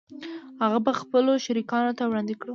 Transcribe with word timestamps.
هغه 0.63 0.79
به 0.85 0.91
خپلو 1.01 1.31
شریکانو 1.45 1.91
ته 1.97 2.03
وړاندې 2.07 2.33
کړو 2.39 2.49